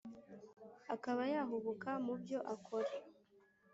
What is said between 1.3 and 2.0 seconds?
yahubuka